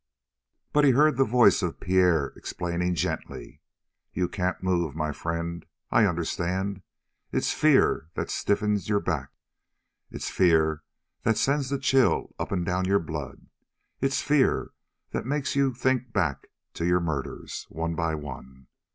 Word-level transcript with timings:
But 0.73 0.83
he 0.83 0.93
heard 0.93 1.15
the 1.17 1.23
voice 1.25 1.61
of 1.61 1.79
Pierre 1.79 2.33
explaining 2.35 2.95
gently: 2.95 3.61
"You 4.11 4.27
can't 4.27 4.63
move, 4.63 4.95
my 4.95 5.11
friend. 5.11 5.63
I 5.91 6.07
understand. 6.07 6.81
It's 7.31 7.51
fear 7.51 8.09
that 8.15 8.31
stiffened 8.31 8.89
your 8.89 8.99
back. 8.99 9.29
It's 10.09 10.27
fear 10.31 10.81
that 11.21 11.37
sends 11.37 11.69
the 11.69 11.77
chill 11.77 12.33
up 12.39 12.51
and 12.51 12.65
down 12.65 12.85
your 12.85 12.97
blood. 12.97 13.45
It's 13.99 14.23
fear 14.23 14.71
that 15.11 15.27
makes 15.27 15.55
you 15.55 15.71
think 15.71 16.11
back 16.11 16.47
to 16.73 16.83
your 16.87 16.99
murders, 16.99 17.67
one 17.69 17.93
by 17.93 18.15
one. 18.15 18.65